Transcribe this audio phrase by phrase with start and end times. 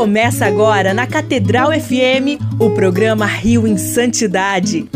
[0.00, 4.88] Começa agora na Catedral FM o programa Rio em Santidade.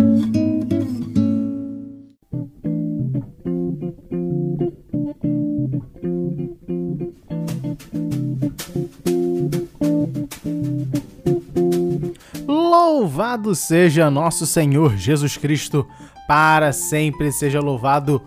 [12.48, 15.86] Louvado seja nosso Senhor Jesus Cristo,
[16.26, 18.22] para sempre seja louvado.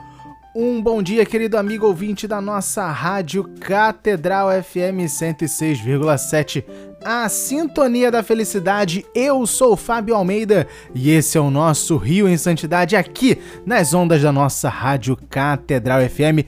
[0.60, 6.66] Um bom dia, querido amigo ouvinte da nossa rádio Catedral FM 106,7,
[7.06, 9.06] a sintonia da felicidade.
[9.14, 14.24] Eu sou Fábio Almeida e esse é o nosso Rio em Santidade aqui nas ondas
[14.24, 16.42] da nossa rádio Catedral FM.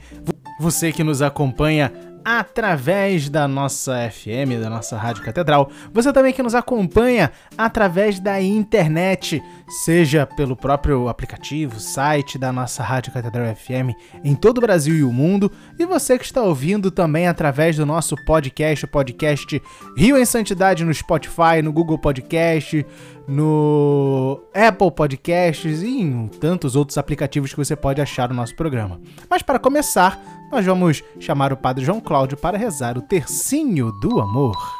[0.58, 1.92] Você que nos acompanha
[2.24, 5.70] através da nossa FM, da nossa Rádio Catedral.
[5.92, 12.82] Você também que nos acompanha através da internet, seja pelo próprio aplicativo, site da nossa
[12.82, 16.90] Rádio Catedral FM em todo o Brasil e o mundo, e você que está ouvindo
[16.90, 19.62] também através do nosso podcast, o podcast
[19.96, 22.84] Rio em Santidade no Spotify, no Google Podcast,
[23.28, 29.00] no Apple Podcasts e em tantos outros aplicativos que você pode achar no nosso programa.
[29.28, 34.20] Mas para começar, nós vamos chamar o Padre João Cláudio para rezar o tercinho do
[34.20, 34.79] amor.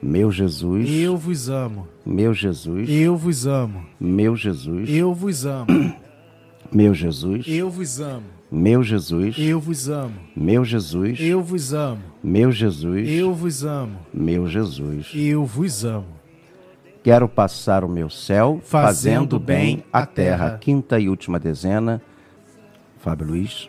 [0.00, 1.88] Meu Jesus, eu vos amo.
[2.06, 3.84] Meu Jesus, eu vos amo.
[3.98, 5.66] Meu Jesus, eu vos amo.
[6.72, 8.24] Meu Jesus, eu vos amo.
[8.50, 10.14] Meu Jesus, eu vos amo.
[10.36, 12.02] Meu Jesus, eu vos amo.
[12.22, 13.98] Meu Jesus, eu vos amo.
[14.14, 16.06] Meu Jesus, eu vos amo.
[17.02, 18.86] Quero passar o meu céu fazendo,
[19.32, 20.46] fazendo bem a terra.
[20.46, 20.58] terra.
[20.58, 22.00] Quinta e última dezena.
[22.98, 23.68] Fábio Luiz.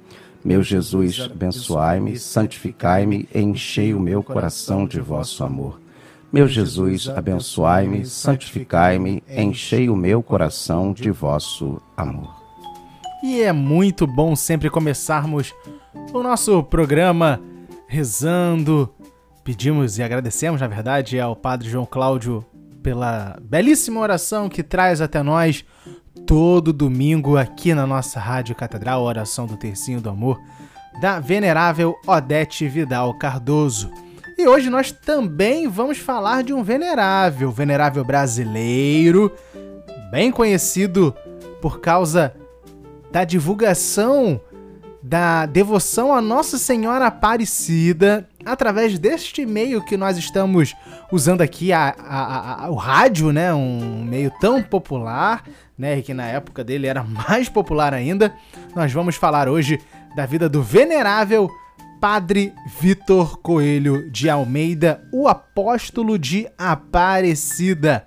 [0.43, 5.79] Meu Jesus, abençoai-me, santificai-me, enchei o meu coração de vosso amor.
[6.33, 12.33] Meu Jesus, abençoai-me, santificai-me, enchei o meu coração de vosso amor.
[13.23, 15.53] E é muito bom sempre começarmos
[16.11, 17.39] o nosso programa
[17.87, 18.89] rezando.
[19.43, 22.43] Pedimos e agradecemos, na verdade, ao Padre João Cláudio
[22.81, 25.63] pela belíssima oração que traz até nós
[26.25, 30.39] todo domingo aqui na nossa Rádio Catedral, Oração do Tercinho do Amor,
[30.99, 33.91] da Venerável Odete Vidal Cardoso.
[34.37, 39.31] E hoje nós também vamos falar de um venerável, venerável brasileiro,
[40.09, 41.15] bem conhecido
[41.61, 42.33] por causa
[43.11, 44.41] da divulgação
[45.01, 50.75] da devoção a Nossa Senhora Aparecida através deste meio que nós estamos
[51.11, 53.53] usando aqui, a, a, a, o rádio, né?
[53.53, 55.43] Um meio tão popular,
[55.81, 56.01] né?
[56.01, 58.33] Que na época dele era mais popular ainda.
[58.75, 59.79] Nós vamos falar hoje
[60.15, 61.49] da vida do venerável
[61.99, 68.05] Padre Vitor Coelho de Almeida, o apóstolo de Aparecida.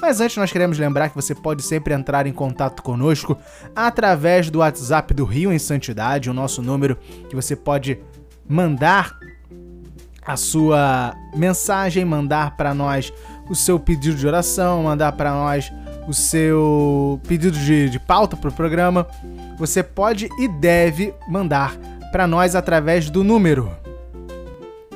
[0.00, 3.36] Mas antes nós queremos lembrar que você pode sempre entrar em contato conosco
[3.74, 6.96] através do WhatsApp do Rio em Santidade, o nosso número
[7.28, 7.98] que você pode
[8.48, 9.18] mandar
[10.24, 13.12] a sua mensagem, mandar para nós
[13.48, 15.72] o seu pedido de oração, mandar para nós
[16.06, 19.06] o seu pedido de, de pauta para o programa.
[19.58, 21.76] Você pode e deve mandar
[22.12, 23.70] para nós através do número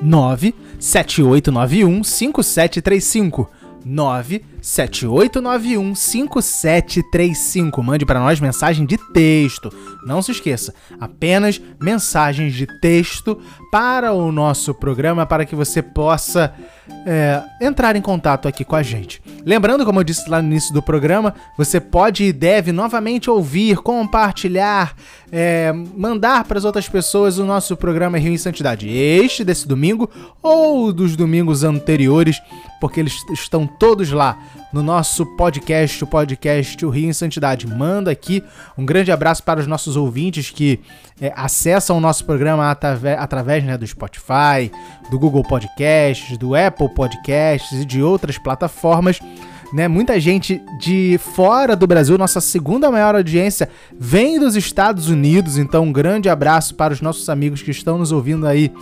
[0.01, 3.51] 97891 5735.
[3.85, 7.83] 97891 5735.
[7.83, 9.73] Mande para nós mensagem de texto.
[10.05, 13.41] Não se esqueça, apenas mensagens de texto
[13.71, 16.55] para o nosso programa para que você possa
[17.07, 19.23] é, entrar em contato aqui com a gente.
[19.45, 23.79] Lembrando, como eu disse lá no início do programa, você pode e deve novamente ouvir,
[23.79, 24.95] compartilhar,
[25.33, 28.89] é, mandar para as outras pessoas o nosso programa Rio em Santidade.
[28.89, 30.11] Este desse domingo
[30.43, 32.41] ou dos domingos anteriores,
[32.81, 34.39] porque eles estão todos lá
[34.73, 37.67] no nosso podcast, o podcast O Rio em Santidade.
[37.67, 38.43] Manda aqui
[38.79, 40.81] um grande abraço para os nossos ouvintes que
[41.21, 44.71] é, acessam o nosso programa através, né, do Spotify,
[45.11, 49.19] do Google Podcasts, do Apple Podcasts e de outras plataformas.
[49.73, 55.59] Né, muita gente de fora do Brasil, nossa segunda maior audiência vem dos Estados Unidos,
[55.59, 58.73] então um grande abraço para os nossos amigos que estão nos ouvindo aí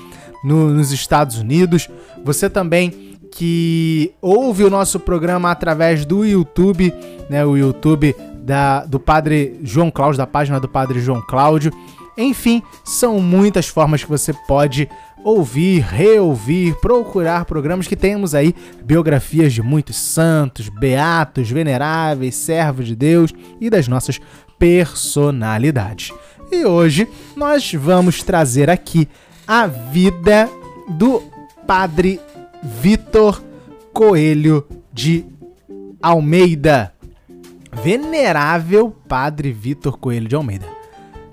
[0.42, 1.90] no, nos Estados Unidos.
[2.24, 6.92] Você também que ouve o nosso programa através do YouTube,
[7.28, 11.72] né, o YouTube da, do Padre João Cláudio, da página do Padre João Cláudio.
[12.16, 14.88] Enfim, são muitas formas que você pode
[15.22, 22.96] ouvir, reouvir, procurar programas que temos aí biografias de muitos santos, beatos, veneráveis, servos de
[22.96, 24.20] Deus e das nossas
[24.58, 26.12] personalidades.
[26.50, 29.08] E hoje nós vamos trazer aqui
[29.46, 30.48] a vida
[30.88, 31.22] do
[31.66, 32.20] Padre
[32.62, 33.42] Vitor
[33.92, 35.24] Coelho de
[36.02, 36.92] Almeida.
[37.72, 40.66] Venerável Padre Vitor Coelho de Almeida.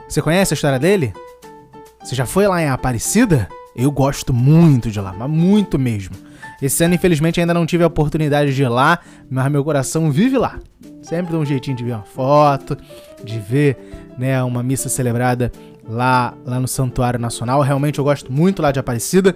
[0.08, 1.14] Você conhece a história dele?
[2.04, 3.50] Você já foi lá em Aparecida?
[3.76, 6.16] Eu gosto muito de lá, mas muito mesmo.
[6.62, 9.00] Esse ano, infelizmente, ainda não tive a oportunidade de ir lá,
[9.30, 10.60] mas meu coração vive lá.
[11.02, 12.78] Sempre dá um jeitinho de ver uma foto,
[13.24, 13.78] de ver
[14.18, 15.52] né, uma missa celebrada
[15.88, 17.62] lá, lá no Santuário Nacional.
[17.62, 19.36] Realmente eu gosto muito lá de Aparecida.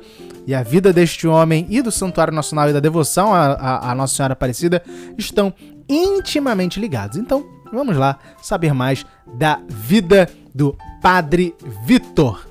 [0.50, 4.34] E a vida deste homem e do Santuário Nacional e da devoção à, Nossa Senhora
[4.34, 4.81] Aparecida
[5.16, 5.54] estão
[5.88, 7.19] intimamente ligados.
[7.19, 9.06] Então, vamos lá saber mais
[9.38, 11.54] da vida do Padre
[11.86, 12.49] Vitor.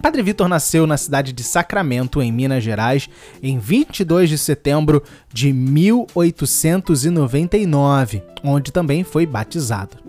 [0.00, 3.10] Padre Vitor nasceu na cidade de Sacramento, em Minas Gerais,
[3.42, 5.02] em 22 de setembro
[5.32, 10.06] de 1899, onde também foi batizado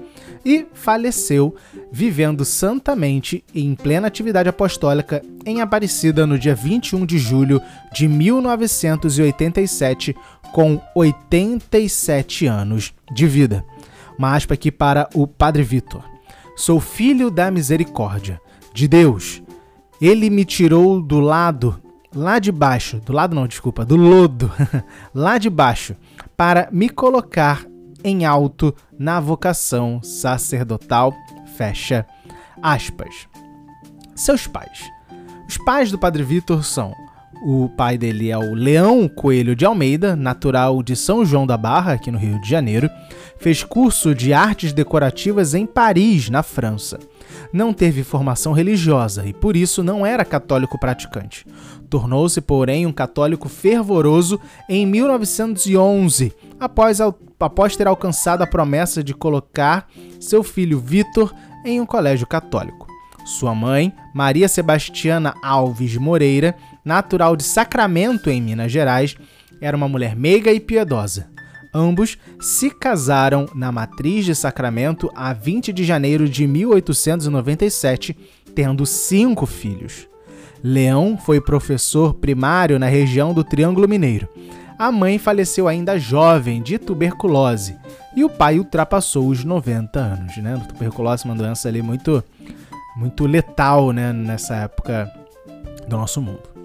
[0.47, 1.53] e faleceu
[1.91, 7.61] vivendo santamente em plena atividade apostólica em Aparecida no dia 21 de julho
[7.93, 10.15] de 1987,
[10.53, 13.65] com 87 anos de vida.
[14.17, 16.01] Uma aspa aqui para o Padre Vitor.
[16.55, 18.39] Sou filho da misericórdia
[18.73, 19.43] de Deus.
[20.01, 21.81] Ele me tirou do lado,
[22.13, 24.51] lá de baixo, do lado não, desculpa, do lodo,
[25.13, 25.95] lá de baixo,
[26.35, 27.65] para me colocar
[28.03, 31.13] em alto na vocação sacerdotal.
[31.57, 32.05] Fecha
[32.61, 33.27] aspas.
[34.15, 34.89] Seus pais.
[35.47, 36.93] Os pais do Padre Vitor são
[37.43, 41.93] o pai dele é o Leão Coelho de Almeida, natural de São João da Barra,
[41.93, 42.89] aqui no Rio de Janeiro.
[43.37, 46.99] Fez curso de artes decorativas em Paris, na França.
[47.51, 51.45] Não teve formação religiosa e por isso não era católico praticante.
[51.89, 56.99] Tornou-se, porém, um católico fervoroso em 1911, após,
[57.39, 59.87] após ter alcançado a promessa de colocar
[60.19, 61.33] seu filho Vitor
[61.65, 62.87] em um colégio católico.
[63.25, 69.15] Sua mãe, Maria Sebastiana Alves Moreira, natural de Sacramento, em Minas Gerais,
[69.59, 71.29] era uma mulher meiga e piedosa.
[71.77, 78.17] Ambos se casaram na Matriz de Sacramento a 20 de janeiro de 1897,
[78.55, 80.07] tendo cinco filhos.
[80.63, 84.27] Leão foi professor primário na região do Triângulo Mineiro.
[84.79, 87.77] A mãe faleceu ainda jovem de tuberculose
[88.15, 90.59] e o pai ultrapassou os 90 anos, né?
[90.67, 92.23] tuberculose é uma doença ali muito
[92.95, 95.07] muito letal, né, nessa época
[95.87, 96.56] do nosso mundo.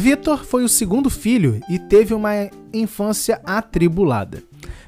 [0.00, 4.42] Vitor foi o segundo filho e teve uma infância atribulada.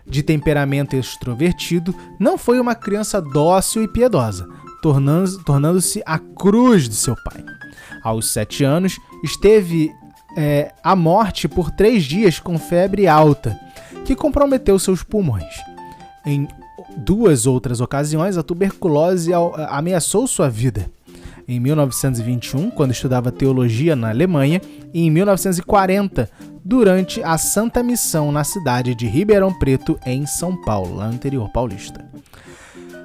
[0.06, 4.48] De temperamento extrovertido, não foi uma criança dócil e piedosa,
[4.80, 7.44] tornando-se tornando a cruz de seu pai.
[8.02, 9.92] Aos sete anos, esteve
[10.34, 13.60] é, à morte por três dias com febre alta,
[14.06, 15.54] que comprometeu seus pulmões.
[16.24, 16.48] Em
[16.96, 19.30] duas outras ocasiões, a tuberculose
[19.68, 20.90] ameaçou sua vida.
[21.46, 24.60] Em 1921, quando estudava teologia na Alemanha,
[24.94, 26.30] e em 1940,
[26.64, 32.04] durante a Santa Missão na cidade de Ribeirão Preto, em São Paulo, interior paulista.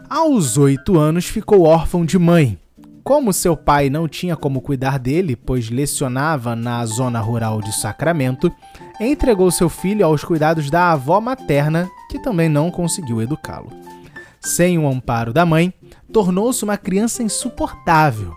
[0.09, 2.57] Aos oito anos ficou órfão de mãe.
[3.03, 8.51] Como seu pai não tinha como cuidar dele, pois lecionava na zona rural de Sacramento,
[8.99, 13.69] entregou seu filho aos cuidados da avó materna, que também não conseguiu educá-lo.
[14.41, 15.73] Sem o amparo da mãe,
[16.11, 18.33] tornou-se uma criança insuportável,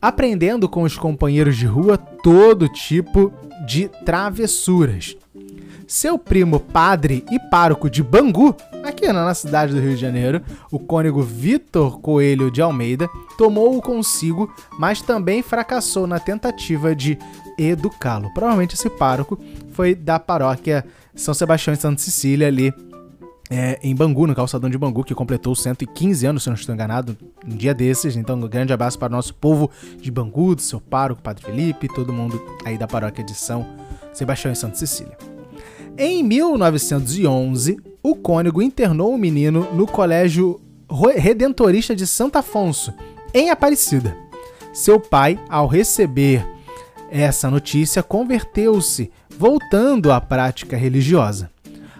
[0.00, 3.32] aprendendo com os companheiros de rua todo tipo
[3.66, 5.16] de travessuras.
[5.86, 10.78] Seu primo padre e pároco de Bangu, aqui na cidade do Rio de Janeiro, o
[10.78, 17.18] cônego Vitor Coelho de Almeida, tomou-o consigo, mas também fracassou na tentativa de
[17.58, 18.32] educá-lo.
[18.32, 19.38] Provavelmente esse pároco
[19.72, 22.72] foi da paróquia São Sebastião e Santa Cecília ali
[23.54, 27.14] é, em Bangu, no calçadão de Bangu, que completou 115 anos, se não estou enganado,
[27.46, 28.16] um dia desses.
[28.16, 31.86] Então, um grande abraço para o nosso povo de Bangu, do seu pároco, Padre Felipe,
[31.86, 33.66] todo mundo aí da paróquia de São
[34.10, 35.18] Sebastião e Santa Cecília.
[35.98, 40.58] Em 1911, o cônego internou o menino no Colégio
[41.14, 42.94] Redentorista de Santo Afonso,
[43.34, 44.16] em Aparecida.
[44.72, 46.42] Seu pai, ao receber
[47.10, 51.50] essa notícia, converteu-se, voltando à prática religiosa.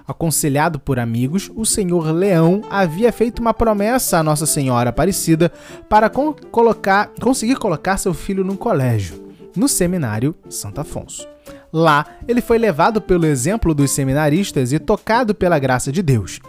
[0.07, 5.53] Aconselhado por amigos, o senhor Leão havia feito uma promessa à Nossa Senhora Aparecida
[5.89, 9.23] para colocar, conseguir colocar seu filho no colégio,
[9.57, 11.27] no seminário Santo Afonso.
[11.73, 16.41] Lá, ele foi levado pelo exemplo dos seminaristas e tocado pela graça de Deus.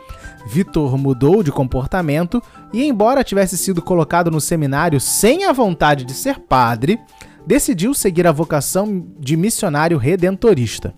[0.46, 2.42] Vitor mudou de comportamento
[2.74, 7.00] e, embora tivesse sido colocado no seminário sem a vontade de ser padre,
[7.46, 10.94] decidiu seguir a vocação de missionário redentorista.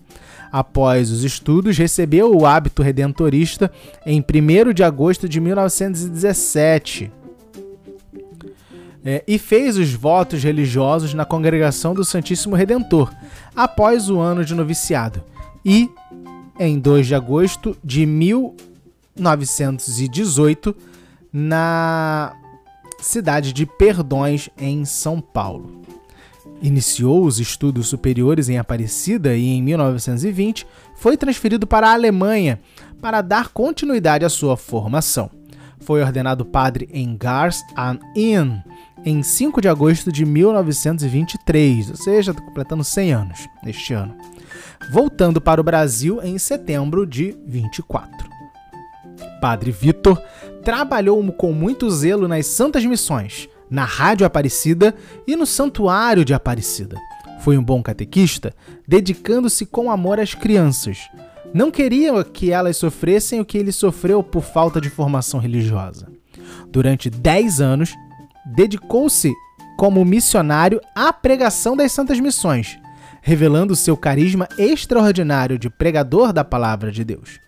[0.50, 3.70] Após os estudos, recebeu o hábito redentorista
[4.04, 7.12] em 1 de agosto de 1917
[9.08, 13.14] é, e fez os votos religiosos na congregação do Santíssimo Redentor,
[13.54, 15.22] após o ano de noviciado.
[15.64, 15.88] E,
[16.58, 20.74] em 2 de agosto de 1918,
[21.32, 22.34] na
[22.98, 25.85] cidade de Perdões, em São Paulo.
[26.62, 32.60] Iniciou os estudos superiores em Aparecida e, em 1920, foi transferido para a Alemanha
[33.00, 35.30] para dar continuidade à sua formação.
[35.80, 38.60] Foi ordenado padre em Gars an Inn
[39.04, 44.16] em 5 de agosto de 1923, ou seja, está completando 100 anos neste ano.
[44.90, 48.28] Voltando para o Brasil em setembro de 24.
[49.40, 50.20] Padre Vitor
[50.64, 54.94] trabalhou com muito zelo nas Santas Missões, na Rádio Aparecida
[55.26, 56.96] e no Santuário de Aparecida.
[57.40, 58.54] Foi um bom catequista,
[58.86, 60.98] dedicando-se com amor às crianças.
[61.54, 66.08] Não queria que elas sofressem o que ele sofreu por falta de formação religiosa.
[66.68, 67.94] Durante 10 anos,
[68.54, 69.32] dedicou-se
[69.76, 72.78] como missionário à pregação das Santas Missões,
[73.22, 77.45] revelando seu carisma extraordinário de pregador da palavra de Deus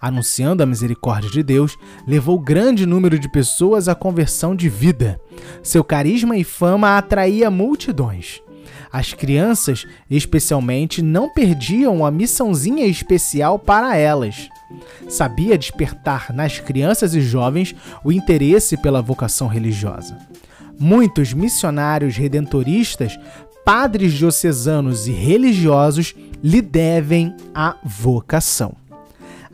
[0.00, 1.76] anunciando a misericórdia de Deus,
[2.06, 5.20] levou grande número de pessoas à conversão de vida.
[5.62, 8.40] Seu carisma e fama atraía multidões.
[8.92, 14.48] As crianças, especialmente, não perdiam a missãozinha especial para elas.
[15.08, 17.74] Sabia despertar nas crianças e jovens
[18.04, 20.18] o interesse pela vocação religiosa.
[20.78, 23.18] Muitos missionários redentoristas,
[23.64, 28.76] padres diocesanos e religiosos lhe devem a vocação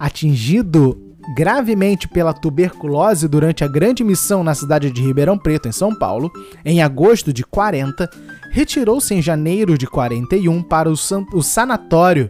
[0.02, 1.00] atingido
[1.36, 6.28] gravemente pela tuberculose durante a grande missão na cidade de Ribeirão Preto, em São Paulo,
[6.64, 8.10] em agosto de 40,
[8.50, 10.94] retirou-se em janeiro de 41 para o,
[11.32, 12.28] o sanatório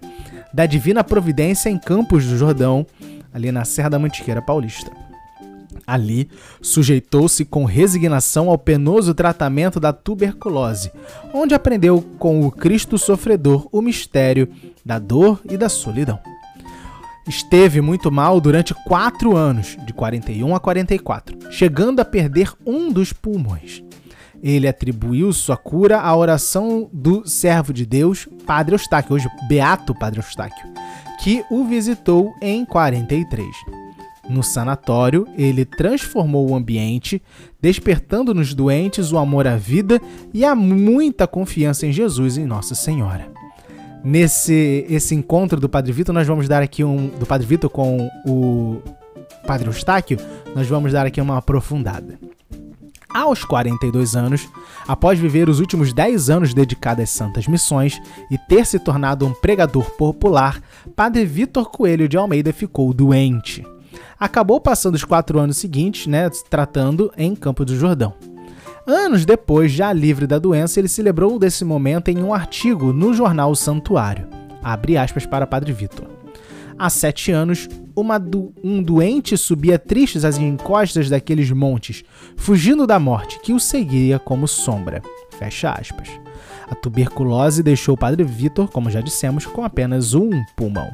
[0.53, 2.87] da Divina Providência em Campos do Jordão,
[3.33, 4.93] ali na Serra da Mantiqueira Paulista.
[5.87, 6.29] Ali,
[6.61, 10.93] sujeitou-se com resignação ao penoso tratamento da tuberculose,
[11.33, 14.47] onde aprendeu com o Cristo sofredor o mistério
[14.85, 16.21] da dor e da solidão
[17.27, 23.13] esteve muito mal durante quatro anos, de 41 a 44, chegando a perder um dos
[23.13, 23.83] pulmões.
[24.43, 30.19] Ele atribuiu sua cura à oração do servo de Deus, Padre Eustáquio, hoje Beato Padre
[30.19, 30.67] Eustáquio,
[31.23, 33.47] que o visitou em 43.
[34.29, 37.23] No sanatório, ele transformou o ambiente,
[37.61, 40.01] despertando nos doentes o amor à vida
[40.35, 43.42] e a muita confiança em Jesus e Nossa Senhora
[44.05, 47.09] nesse esse encontro do Padre Vitor, nós vamos dar aqui um.
[47.09, 48.83] Do Padre Vitor com o
[49.47, 50.19] Padre Eustáquio,
[50.55, 52.19] nós vamos dar aqui uma aprofundada.
[53.13, 54.49] Aos 42 anos,
[54.89, 59.35] após viver os últimos 10 anos dedicados às santas missões e ter se tornado um
[59.35, 60.63] pregador popular,
[60.97, 63.67] Padre Vitor Coelho de Almeida ficou doente.
[64.19, 68.32] Acabou passando os quatro anos seguintes, né, tratando em Campo do Jordão.
[68.87, 73.15] Anos depois, já livre da doença, ele se lembrou desse momento em um artigo no
[73.15, 74.27] jornal Santuário.
[74.61, 76.07] Abre aspas para Padre Vitor.
[76.77, 77.69] Há sete anos,
[78.29, 82.03] do, um doente subia tristes as encostas daqueles montes,
[82.37, 85.01] fugindo da morte que o seguia como sombra.
[85.39, 86.09] Fecha aspas.
[86.69, 90.91] A tuberculose deixou o padre Vitor, como já dissemos, com apenas um pulmão.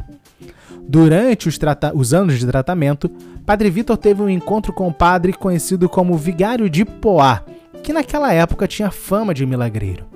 [0.87, 1.59] Durante os,
[1.95, 3.11] os anos de tratamento,
[3.47, 7.43] Padre Vitor teve um encontro com o padre conhecido como Vigário de Poá,
[7.83, 10.07] que naquela época tinha fama de milagreiro.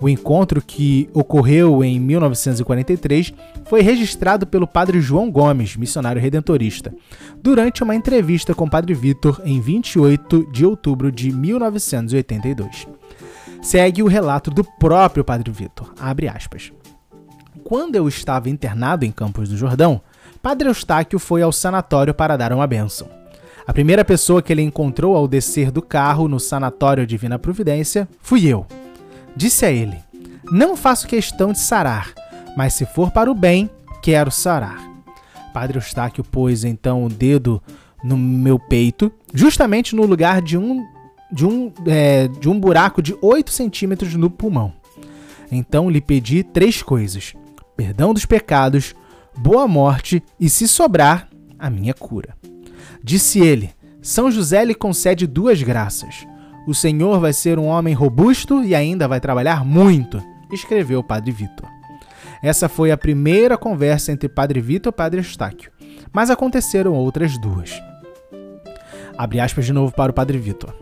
[0.00, 3.32] O encontro, que ocorreu em 1943,
[3.64, 6.94] foi registrado pelo padre João Gomes, missionário redentorista,
[7.42, 12.86] durante uma entrevista com o padre Vitor em 28 de outubro de 1982.
[13.62, 16.72] Segue o relato do próprio padre Vitor, abre aspas.
[17.64, 20.00] Quando eu estava internado em Campos do Jordão,
[20.42, 23.08] padre Eustáquio foi ao sanatório para dar uma bênção.
[23.66, 28.46] A primeira pessoa que ele encontrou ao descer do carro no sanatório Divina Providência fui
[28.46, 28.64] eu.
[29.34, 29.98] Disse a ele:
[30.52, 32.12] Não faço questão de sarar,
[32.56, 33.68] mas se for para o bem,
[34.00, 34.78] quero sarar.
[35.52, 37.60] Padre Eustáquio pôs então o dedo
[38.04, 40.86] no meu peito, justamente no lugar de um,
[41.32, 44.72] de um, é, de um buraco de 8 centímetros no pulmão.
[45.50, 47.34] Então lhe pedi três coisas:
[47.76, 48.94] perdão dos pecados,
[49.36, 52.36] boa morte e, se sobrar, a minha cura.
[53.02, 56.26] Disse ele: São José lhe concede duas graças
[56.66, 60.20] o senhor vai ser um homem robusto e ainda vai trabalhar muito,
[60.52, 61.68] escreveu o Padre Vitor.
[62.42, 65.70] Essa foi a primeira conversa entre Padre Vitor e Padre Eustáquio,
[66.12, 67.80] mas aconteceram outras duas.
[69.16, 70.74] Abre aspas de novo para o Padre Vitor.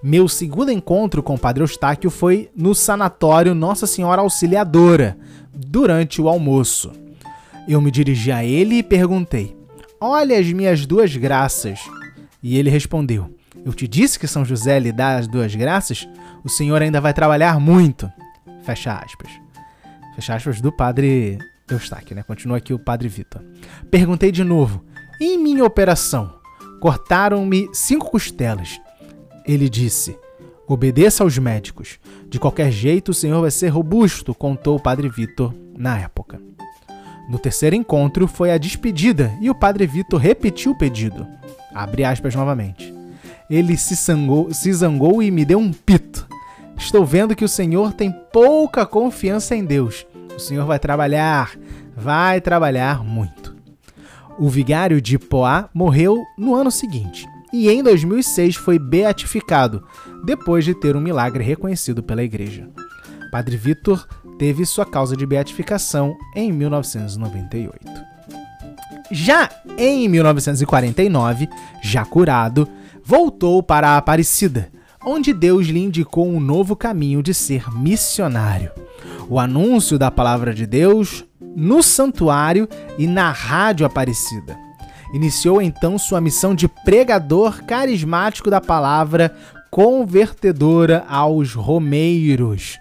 [0.00, 5.18] Meu segundo encontro com o Padre Eustáquio foi no sanatório Nossa Senhora Auxiliadora,
[5.52, 6.92] durante o almoço.
[7.66, 9.56] Eu me dirigi a ele e perguntei:
[10.00, 11.80] Olha as minhas duas graças.
[12.42, 13.34] E ele respondeu:
[13.64, 16.08] eu te disse que São José lhe dá as duas graças,
[16.44, 18.10] o Senhor ainda vai trabalhar muito.
[18.62, 19.30] Fecha aspas.
[20.14, 21.38] Fecha aspas do padre
[21.70, 22.22] Eustáquio, né?
[22.22, 23.42] Continua aqui o padre Vitor.
[23.90, 24.84] Perguntei de novo:
[25.20, 26.34] em minha operação?
[26.80, 28.80] Cortaram-me cinco costelas.
[29.46, 30.18] Ele disse:
[30.66, 31.98] obedeça aos médicos.
[32.28, 36.40] De qualquer jeito, o senhor vai ser robusto, contou o padre Vitor na época.
[37.28, 41.26] No terceiro encontro foi a despedida e o padre Vitor repetiu o pedido.
[41.74, 42.92] Abre aspas novamente.
[43.48, 46.26] Ele se, sangou, se zangou e me deu um pito.
[46.76, 50.06] Estou vendo que o Senhor tem pouca confiança em Deus.
[50.36, 51.52] O Senhor vai trabalhar,
[51.96, 53.54] vai trabalhar muito.
[54.38, 59.86] O vigário de Poá morreu no ano seguinte e em 2006 foi beatificado,
[60.24, 62.68] depois de ter um milagre reconhecido pela igreja.
[63.30, 64.06] Padre Vitor
[64.38, 67.78] teve sua causa de beatificação em 1998.
[69.10, 71.48] Já em 1949,
[71.82, 72.68] já curado,
[73.04, 74.70] voltou para a Aparecida,
[75.04, 78.72] onde Deus lhe indicou um novo caminho de ser missionário.
[79.28, 82.68] O anúncio da palavra de Deus no santuário
[82.98, 84.56] e na rádio Aparecida.
[85.12, 89.34] Iniciou então sua missão de pregador carismático da palavra
[89.70, 92.78] convertedora aos romeiros.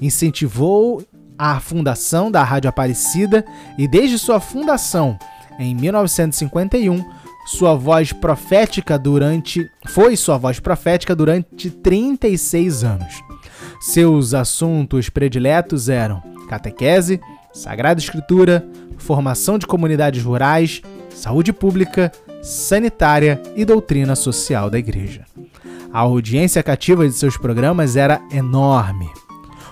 [0.00, 1.02] Incentivou
[1.38, 3.44] a fundação da Rádio Aparecida
[3.76, 5.18] e desde sua fundação,
[5.58, 7.04] em 1951,
[7.46, 13.22] sua voz profética durante foi sua voz profética durante 36 anos.
[13.80, 17.20] Seus assuntos prediletos eram catequese,
[17.52, 25.24] Sagrada Escritura, formação de comunidades rurais, saúde pública, sanitária e doutrina social da igreja.
[25.92, 29.08] A audiência cativa de seus programas era enorme.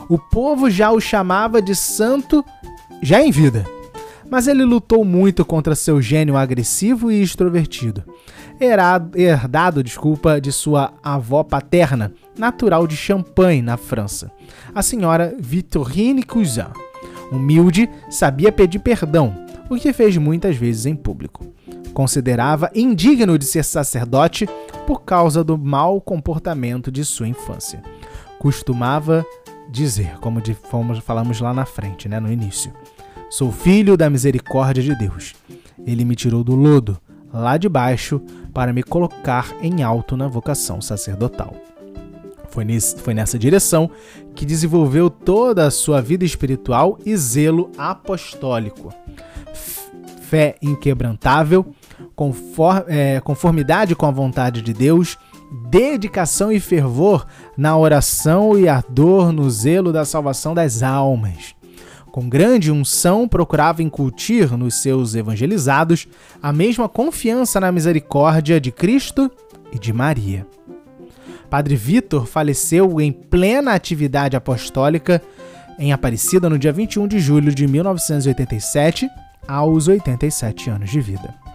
[0.08, 2.44] O povo já o chamava de santo
[3.02, 3.66] já em vida
[4.30, 8.02] mas ele lutou muito contra seu gênio agressivo e extrovertido,
[9.14, 14.30] herdado, desculpa, de sua avó paterna, natural de Champagne, na França,
[14.74, 16.66] a senhora Victorine Cousin.
[17.30, 19.34] Humilde, sabia pedir perdão,
[19.68, 21.44] o que fez muitas vezes em público.
[21.92, 24.48] Considerava indigno de ser sacerdote
[24.86, 27.82] por causa do mau comportamento de sua infância.
[28.38, 29.24] Costumava
[29.70, 30.40] dizer, como
[31.02, 32.72] falamos lá na frente, né, no início.
[33.28, 35.34] Sou filho da misericórdia de Deus.
[35.84, 36.98] Ele me tirou do lodo,
[37.32, 38.20] lá de baixo,
[38.54, 41.54] para me colocar em alto na vocação sacerdotal.
[42.48, 43.90] Foi, nesse, foi nessa direção
[44.34, 48.94] que desenvolveu toda a sua vida espiritual e zelo apostólico.
[50.22, 51.74] Fé inquebrantável,
[52.86, 55.18] é, conformidade com a vontade de Deus,
[55.68, 61.56] dedicação e fervor na oração e ardor no zelo da salvação das almas
[62.16, 66.08] com grande unção, procurava incutir nos seus evangelizados
[66.42, 69.30] a mesma confiança na misericórdia de Cristo
[69.70, 70.46] e de Maria.
[71.50, 75.20] Padre Vitor faleceu em plena atividade apostólica
[75.78, 79.06] em Aparecida no dia 21 de julho de 1987,
[79.46, 81.45] aos 87 anos de vida.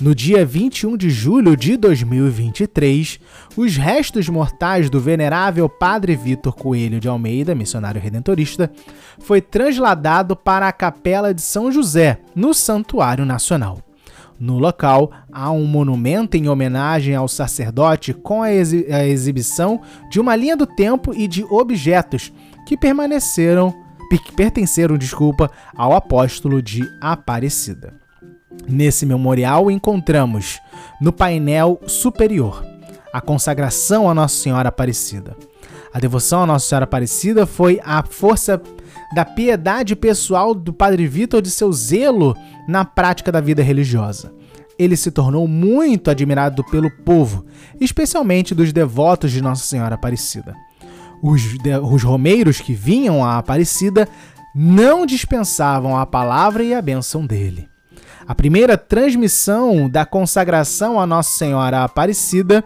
[0.00, 3.20] No dia 21 de julho de 2023,
[3.56, 8.72] os restos mortais do venerável Padre Vitor Coelho de Almeida, missionário redentorista,
[9.20, 13.78] foi trasladado para a Capela de São José, no Santuário Nacional.
[14.38, 19.80] No local, há um monumento em homenagem ao sacerdote com a, exi a exibição
[20.10, 22.32] de uma linha do tempo e de objetos
[22.66, 23.72] que permaneceram,
[24.10, 28.03] que pertenceram, desculpa, ao apóstolo de Aparecida.
[28.66, 30.60] Nesse memorial encontramos
[31.00, 32.64] no painel superior
[33.12, 35.36] a consagração a Nossa Senhora Aparecida.
[35.92, 38.60] A devoção a Nossa Senhora Aparecida foi a força
[39.14, 42.36] da piedade pessoal do Padre Vitor de seu zelo
[42.66, 44.32] na prática da vida religiosa.
[44.76, 47.46] Ele se tornou muito admirado pelo povo,
[47.80, 50.52] especialmente dos devotos de Nossa Senhora Aparecida.
[51.22, 51.42] Os,
[51.88, 54.08] os romeiros que vinham à Aparecida
[54.52, 57.68] não dispensavam a palavra e a bênção dele.
[58.26, 62.64] A primeira transmissão da consagração a Nossa Senhora Aparecida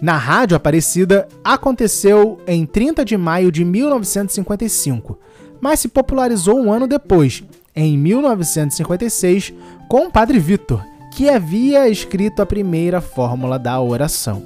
[0.00, 5.18] na Rádio Aparecida aconteceu em 30 de maio de 1955,
[5.60, 7.42] mas se popularizou um ano depois,
[7.74, 9.52] em 1956,
[9.88, 10.82] com o Padre Vitor,
[11.14, 14.42] que havia escrito a primeira fórmula da oração.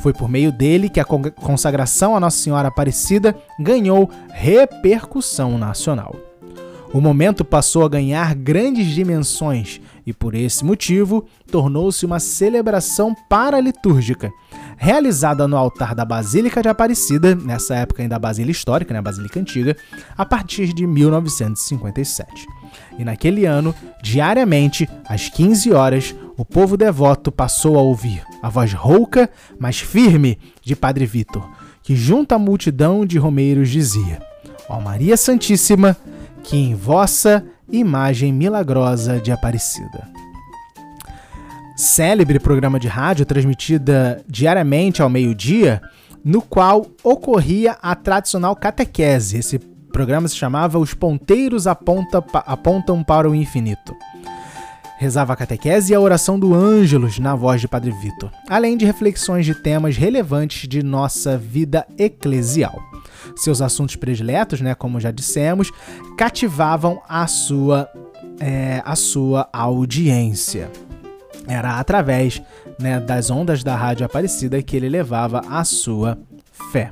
[0.00, 6.29] Foi por meio dele que a consagração a Nossa Senhora Aparecida ganhou repercussão nacional.
[6.92, 14.32] O momento passou a ganhar grandes dimensões e, por esse motivo, tornou-se uma celebração paralitúrgica,
[14.76, 19.02] realizada no altar da Basílica de Aparecida, nessa época ainda a Basílica Histórica, né, a
[19.02, 19.76] Basílica Antiga,
[20.16, 22.46] a partir de 1957.
[22.98, 23.72] E naquele ano,
[24.02, 30.38] diariamente, às 15 horas, o povo devoto passou a ouvir a voz rouca, mas firme,
[30.62, 31.48] de Padre Vitor,
[31.82, 34.20] que junto à multidão de romeiros dizia:
[34.68, 35.96] Ó Maria Santíssima,
[36.42, 40.08] que em vossa imagem milagrosa de Aparecida.
[41.76, 45.80] Célebre programa de rádio transmitida diariamente ao meio-dia,
[46.24, 49.38] no qual ocorria a tradicional catequese.
[49.38, 49.58] Esse
[49.90, 53.94] programa se chamava Os Ponteiros Aponta, Apontam para o Infinito.
[55.00, 58.84] Rezava a catequese e a oração do Ângelus na voz de Padre Vitor, além de
[58.84, 62.78] reflexões de temas relevantes de nossa vida eclesial
[63.36, 65.70] seus assuntos prediletos, né, como já dissemos,
[66.16, 67.88] cativavam a sua,
[68.38, 70.70] é, a sua audiência.
[71.46, 72.42] Era através
[72.78, 76.18] né, das ondas da rádio Aparecida que ele levava a sua
[76.70, 76.90] fé.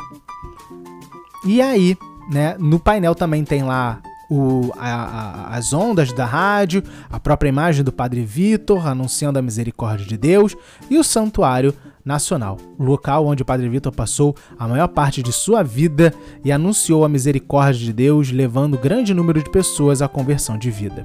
[1.45, 1.97] E aí,
[2.31, 7.49] né, no painel também tem lá o, a, a, as ondas da rádio, a própria
[7.49, 10.55] imagem do Padre Vitor anunciando a misericórdia de Deus
[10.91, 15.63] e o santuário nacional, local onde o Padre Vitor passou a maior parte de sua
[15.63, 16.13] vida
[16.43, 21.05] e anunciou a misericórdia de Deus, levando grande número de pessoas à conversão de vida.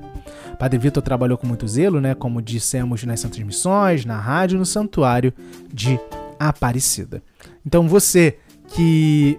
[0.58, 4.66] Padre Vitor trabalhou com muito zelo, né, como dissemos nas Santas Missões, na rádio, no
[4.66, 5.34] santuário
[5.74, 6.00] de
[6.40, 7.22] Aparecida.
[7.66, 8.38] Então você
[8.70, 9.38] que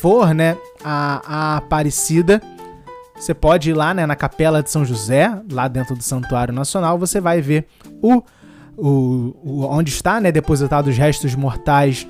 [0.00, 2.42] for, né, a, a Aparecida,
[3.18, 6.98] você pode ir lá, né, na Capela de São José, lá dentro do Santuário Nacional,
[6.98, 7.66] você vai ver
[8.02, 8.22] o
[8.78, 12.06] o, o, onde está né, depositado os restos mortais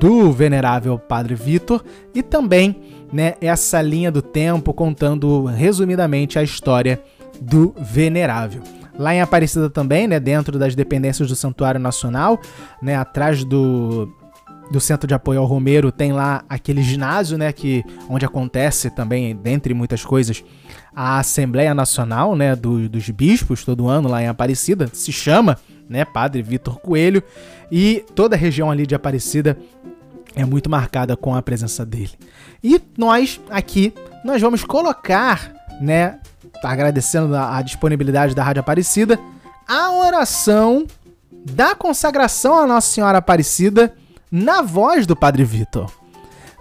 [0.00, 7.00] do venerável Padre Vitor e também né, essa linha do tempo contando resumidamente a história
[7.40, 8.62] do venerável.
[8.98, 12.40] Lá em Aparecida também, né, dentro das dependências do Santuário Nacional,
[12.82, 14.12] né, atrás do,
[14.72, 19.36] do Centro de Apoio ao Romero, tem lá aquele ginásio, né, que onde acontece também,
[19.36, 20.42] dentre muitas coisas,
[20.94, 25.58] a Assembleia Nacional, né, do, dos bispos todo ano lá em Aparecida, se chama
[25.88, 27.22] né, Padre Vitor Coelho,
[27.70, 29.56] e toda a região ali de Aparecida
[30.34, 32.12] é muito marcada com a presença dele.
[32.64, 33.92] E nós aqui
[34.24, 36.18] nós vamos colocar, né,
[36.64, 39.18] agradecendo a, a disponibilidade da Rádio Aparecida,
[39.68, 40.86] a oração
[41.44, 43.94] da consagração à Nossa Senhora Aparecida
[44.32, 45.92] na voz do Padre Vitor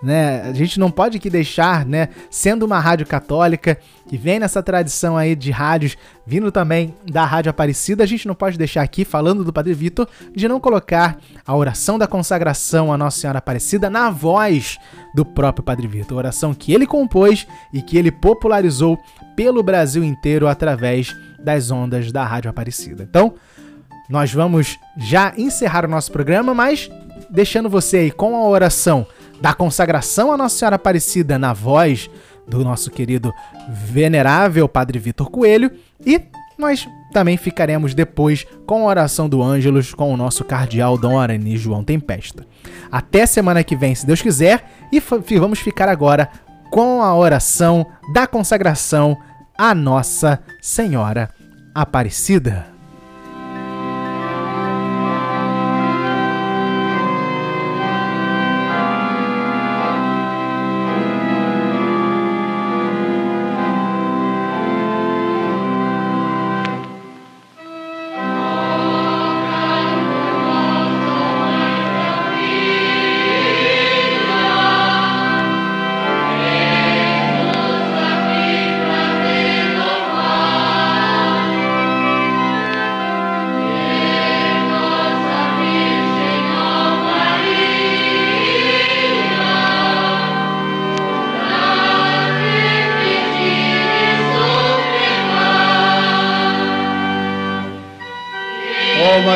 [0.02, 0.42] né?
[0.42, 5.16] A gente não pode que deixar, né, sendo uma rádio católica que vem nessa tradição
[5.16, 9.44] aí de rádios, vindo também da Rádio Aparecida, a gente não pode deixar aqui falando
[9.44, 14.10] do Padre Vitor de não colocar a oração da consagração à Nossa Senhora Aparecida na
[14.10, 14.78] voz
[15.14, 18.98] do próprio Padre Vitor, oração que ele compôs e que ele popularizou
[19.36, 23.04] pelo Brasil inteiro através das ondas da Rádio Aparecida.
[23.04, 23.36] Então,
[24.10, 26.90] nós vamos já encerrar o nosso programa, mas
[27.32, 29.08] deixando você aí com a oração
[29.42, 32.10] da consagração à Nossa Senhora Aparecida na voz
[32.48, 33.34] do nosso querido
[33.70, 35.72] venerável Padre Vitor Coelho
[36.06, 36.22] e
[36.58, 41.58] nós também ficaremos depois com a oração do Ângelos com o nosso cardeal Dom Arani
[41.58, 42.46] João Tempesta.
[42.92, 45.00] Até semana que vem, se Deus quiser, e
[45.40, 46.30] vamos ficar agora
[46.70, 49.18] com a oração da consagração
[49.58, 51.30] à Nossa Senhora
[51.74, 52.81] Aparecida.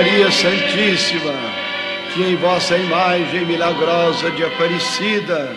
[0.05, 1.33] Maria Santíssima,
[2.13, 5.51] que em vossa imagem milagrosa de Aparecida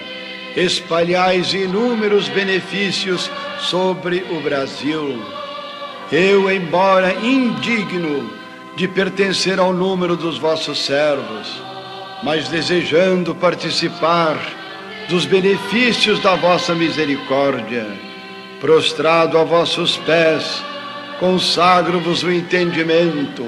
[0.56, 3.30] espalhais inúmeros benefícios
[3.60, 5.22] sobre o Brasil.
[6.10, 8.32] Eu, embora indigno
[8.74, 11.62] de pertencer ao número dos vossos servos,
[12.22, 14.38] mas desejando participar
[15.10, 17.86] dos benefícios da vossa misericórdia,
[18.62, 20.64] prostrado a vossos pés,
[21.20, 23.44] consagro-vos o entendimento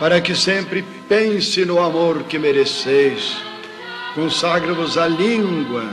[0.00, 3.36] para que sempre pense no amor que mereceis.
[4.14, 5.84] Consagra-vos a língua,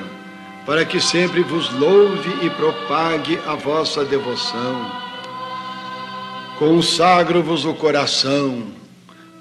[0.66, 4.90] para que sempre vos louve e propague a vossa devoção.
[6.58, 8.64] Consagro-vos o coração,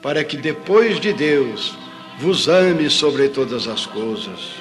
[0.02, 1.78] para que depois de Deus
[2.18, 4.56] vos ame sobre todas as coisas.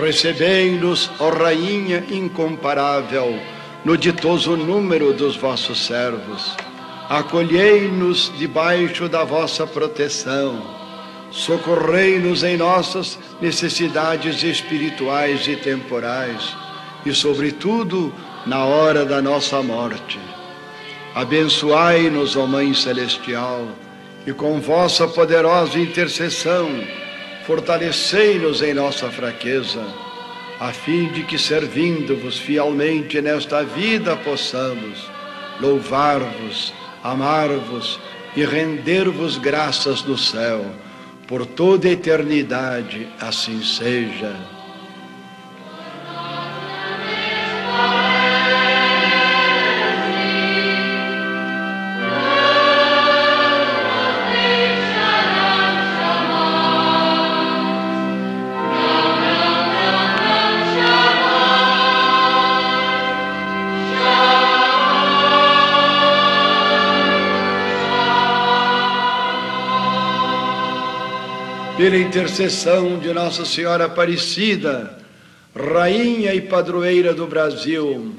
[0.00, 3.36] Recebei-nos, ó Rainha incomparável,
[3.84, 6.56] no ditoso número dos vossos servos
[7.08, 10.60] acolhei-nos debaixo da vossa proteção,
[11.30, 16.56] socorrei-nos em nossas necessidades espirituais e temporais
[17.04, 18.12] e, sobretudo,
[18.44, 20.18] na hora da nossa morte.
[21.14, 23.66] Abençoai-nos, ó Mãe Celestial,
[24.26, 26.68] e com vossa poderosa intercessão,
[27.46, 29.84] fortalecei-nos em nossa fraqueza,
[30.58, 35.08] a fim de que, servindo-vos fielmente nesta vida, possamos
[35.60, 36.72] louvar-vos
[37.10, 37.98] amar-vos
[38.36, 40.64] e render-vos graças do céu,
[41.26, 44.55] por toda eternidade, assim seja.
[71.86, 74.98] Pela intercessão de Nossa Senhora Aparecida,
[75.54, 78.12] Rainha e Padroeira do Brasil,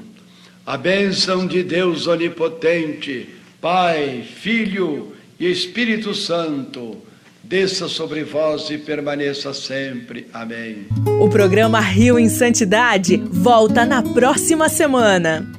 [0.64, 3.28] a bênção de Deus Onipotente,
[3.60, 6.96] Pai, Filho e Espírito Santo,
[7.44, 10.26] desça sobre vós e permaneça sempre.
[10.32, 10.86] Amém.
[11.20, 15.57] O programa Rio em Santidade volta na próxima semana.